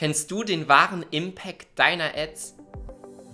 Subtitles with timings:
[0.00, 2.56] Kennst du den wahren Impact deiner Ads?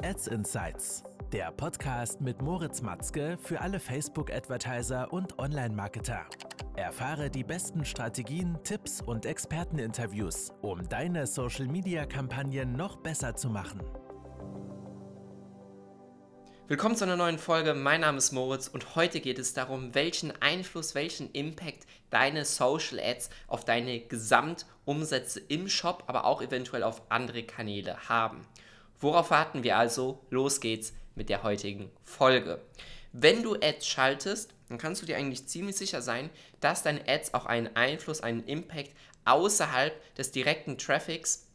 [0.03, 6.27] Ads Insights, der Podcast mit Moritz Matzke für alle Facebook-Advertiser und Online-Marketer.
[6.75, 13.81] Erfahre die besten Strategien, Tipps und Experteninterviews, um deine Social-Media-Kampagnen noch besser zu machen.
[16.69, 17.75] Willkommen zu einer neuen Folge.
[17.75, 22.99] Mein Name ist Moritz und heute geht es darum, welchen Einfluss, welchen Impact deine Social
[22.99, 28.45] Ads auf deine Gesamtumsätze im Shop, aber auch eventuell auf andere Kanäle haben.
[28.99, 30.27] Worauf warten wir also?
[30.29, 32.61] Los geht's mit der heutigen Folge.
[33.13, 37.33] Wenn du Ads schaltest, dann kannst du dir eigentlich ziemlich sicher sein, dass deine Ads
[37.35, 38.91] auch einen Einfluss, einen Impact
[39.25, 41.46] außerhalb des direkten Traffics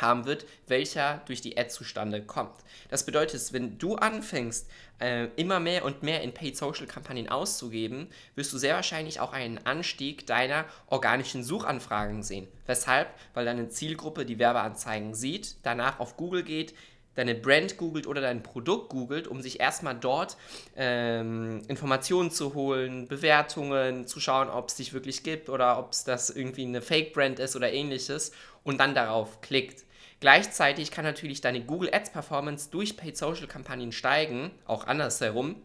[0.00, 2.54] haben wird, welcher durch die Ad zustande kommt.
[2.88, 4.68] Das bedeutet, wenn du anfängst,
[5.00, 9.32] äh, immer mehr und mehr in Paid Social Kampagnen auszugeben, wirst du sehr wahrscheinlich auch
[9.32, 12.48] einen Anstieg deiner organischen Suchanfragen sehen.
[12.66, 13.08] Weshalb?
[13.34, 16.74] Weil deine Zielgruppe die Werbeanzeigen sieht, danach auf Google geht,
[17.14, 20.36] deine Brand googelt oder dein Produkt googelt, um sich erstmal dort
[20.76, 26.04] ähm, Informationen zu holen, Bewertungen, zu schauen, ob es dich wirklich gibt oder ob es
[26.04, 29.84] das irgendwie eine Fake-Brand ist oder ähnliches und dann darauf klickt.
[30.20, 35.56] Gleichzeitig kann natürlich deine Google Ads Performance durch Paid Social Kampagnen steigen, auch andersherum,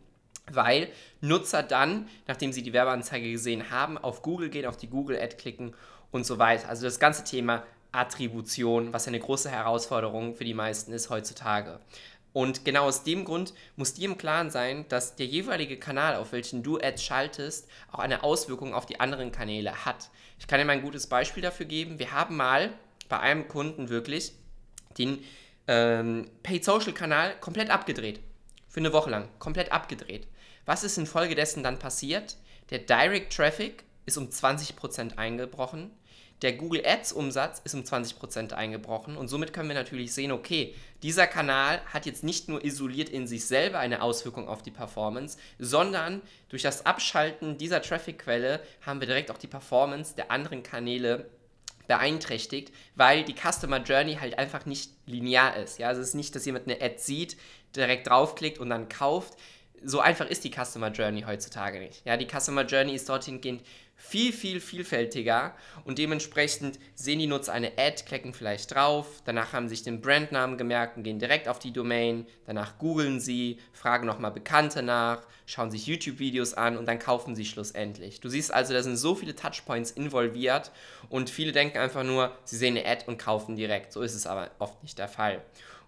[0.52, 0.90] weil
[1.22, 5.38] Nutzer dann, nachdem sie die Werbeanzeige gesehen haben, auf Google gehen, auf die Google Ad
[5.38, 5.74] klicken
[6.12, 6.70] und so weiter.
[6.70, 11.80] Also das ganze Thema Attribution, was eine große Herausforderung für die meisten ist heutzutage.
[12.32, 16.32] Und genau aus dem Grund muss dir im Klaren sein, dass der jeweilige Kanal, auf
[16.32, 20.10] welchen du Ads schaltest, auch eine Auswirkung auf die anderen Kanäle hat.
[20.38, 21.98] Ich kann dir mal ein gutes Beispiel dafür geben.
[21.98, 22.72] Wir haben mal
[23.10, 24.34] bei einem Kunden wirklich
[24.98, 25.24] den
[25.68, 28.20] ähm, Paid Social Kanal komplett abgedreht.
[28.68, 29.28] Für eine Woche lang.
[29.40, 30.28] Komplett abgedreht.
[30.66, 32.38] Was ist infolgedessen dann passiert?
[32.70, 35.90] Der Direct Traffic ist um 20% eingebrochen.
[36.42, 40.74] Der Google Ads Umsatz ist um 20% eingebrochen und somit können wir natürlich sehen, okay,
[41.04, 45.38] dieser Kanal hat jetzt nicht nur isoliert in sich selber eine Auswirkung auf die Performance,
[45.58, 51.30] sondern durch das Abschalten dieser Traffic-Quelle haben wir direkt auch die Performance der anderen Kanäle
[51.88, 55.80] beeinträchtigt, weil die Customer Journey halt einfach nicht linear ist.
[55.80, 57.36] Ja, also es ist nicht, dass jemand eine Ad sieht,
[57.76, 59.34] direkt draufklickt und dann kauft.
[59.84, 62.06] So einfach ist die Customer Journey heutzutage nicht.
[62.06, 63.64] Ja, die Customer Journey ist dorthin gehend
[64.00, 65.54] viel, viel vielfältiger
[65.84, 70.00] und dementsprechend sehen die Nutzer eine Ad, klicken vielleicht drauf, danach haben sie sich den
[70.00, 75.22] Brandnamen gemerkt und gehen direkt auf die Domain, danach googeln sie, fragen nochmal Bekannte nach,
[75.46, 78.22] schauen sich YouTube-Videos an und dann kaufen sie schlussendlich.
[78.22, 80.72] Du siehst also, da sind so viele Touchpoints involviert
[81.10, 83.92] und viele denken einfach nur, sie sehen eine Ad und kaufen direkt.
[83.92, 85.42] So ist es aber oft nicht der Fall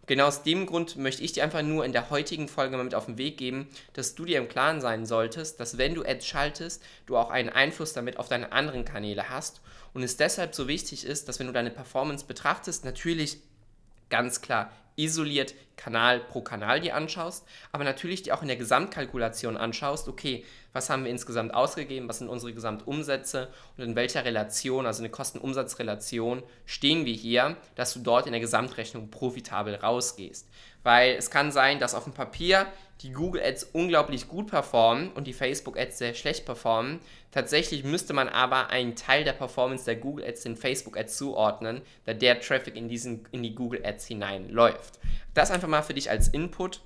[0.07, 2.95] genau aus dem Grund möchte ich dir einfach nur in der heutigen Folge mal mit
[2.95, 6.25] auf den Weg geben, dass du dir im Klaren sein solltest, dass wenn du Ads
[6.25, 9.61] schaltest, du auch einen Einfluss damit auf deine anderen Kanäle hast
[9.93, 13.37] und es deshalb so wichtig ist, dass wenn du deine Performance betrachtest, natürlich
[14.09, 19.57] ganz klar isoliert Kanal pro Kanal dir anschaust, aber natürlich dir auch in der Gesamtkalkulation
[19.57, 24.85] anschaust, okay, was haben wir insgesamt ausgegeben, was sind unsere Gesamtumsätze und in welcher Relation,
[24.85, 30.47] also eine Kosten-Umsatz-Relation, stehen wir hier, dass du dort in der Gesamtrechnung profitabel rausgehst.
[30.83, 32.67] Weil es kann sein, dass auf dem Papier
[33.01, 36.99] die Google Ads unglaublich gut performen und die Facebook Ads sehr schlecht performen.
[37.31, 41.81] Tatsächlich müsste man aber einen Teil der Performance der Google Ads den Facebook Ads zuordnen,
[42.05, 44.99] da der Traffic in, diesen, in die Google Ads hineinläuft.
[45.33, 46.81] Das einfach mal für dich als Input.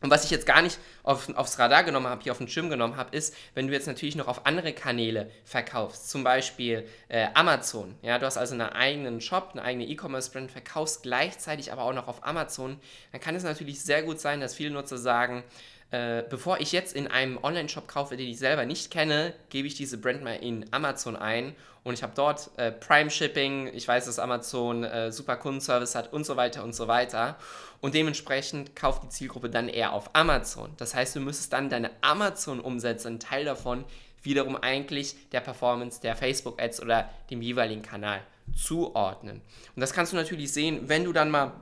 [0.00, 2.70] Und was ich jetzt gar nicht auf, aufs Radar genommen habe, hier auf den Schirm
[2.70, 7.26] genommen habe, ist, wenn du jetzt natürlich noch auf andere Kanäle verkaufst, zum Beispiel äh,
[7.34, 7.96] Amazon.
[8.02, 12.06] Ja, du hast also einen eigenen Shop, eine eigene E-Commerce-Brand, verkaufst gleichzeitig aber auch noch
[12.06, 12.78] auf Amazon,
[13.10, 15.42] dann kann es natürlich sehr gut sein, dass viele Nutzer sagen,
[15.90, 19.74] äh, bevor ich jetzt in einem Online-Shop kaufe, den ich selber nicht kenne, gebe ich
[19.74, 21.54] diese Brand mal in Amazon ein
[21.88, 26.12] und ich habe dort äh, Prime Shipping, ich weiß, dass Amazon äh, super Kundenservice hat
[26.12, 27.38] und so weiter und so weiter.
[27.80, 30.70] Und dementsprechend kauft die Zielgruppe dann eher auf Amazon.
[30.76, 33.86] Das heißt, du müsstest dann deine Amazon-Umsätze, einen Teil davon,
[34.22, 38.20] wiederum eigentlich der Performance der Facebook-Ads oder dem jeweiligen Kanal
[38.54, 39.40] zuordnen.
[39.74, 41.52] Und das kannst du natürlich sehen, wenn du dann mal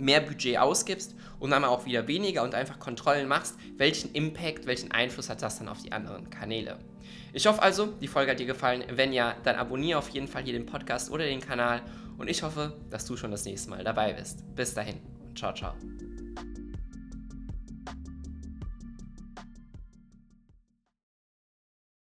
[0.00, 4.90] mehr Budget ausgibst und dann auch wieder weniger und einfach Kontrollen machst, welchen Impact, welchen
[4.92, 6.78] Einfluss hat das dann auf die anderen Kanäle.
[7.32, 8.84] Ich hoffe also, die Folge hat dir gefallen.
[8.90, 11.82] Wenn ja, dann abonniere auf jeden Fall hier den Podcast oder den Kanal
[12.18, 14.44] und ich hoffe, dass du schon das nächste Mal dabei bist.
[14.54, 15.74] Bis dahin und ciao, ciao.